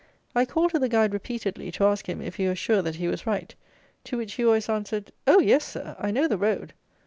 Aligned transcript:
I 0.35 0.45
called 0.45 0.71
to 0.71 0.79
the 0.79 0.89
guide 0.89 1.13
repeatedly 1.13 1.71
to 1.73 1.83
ask 1.85 2.09
him 2.09 2.23
if 2.23 2.37
he 2.37 2.47
was 2.47 2.57
sure 2.57 2.81
that 2.81 2.95
he 2.95 3.07
was 3.07 3.27
right, 3.27 3.53
to 4.05 4.17
which 4.17 4.33
he 4.33 4.43
always 4.43 4.67
answered 4.67 5.11
"Oh! 5.27 5.39
yes, 5.39 5.63
Sir, 5.63 5.95
I 5.99 6.09
know 6.09 6.27
the 6.27 6.39
road." 6.39 6.73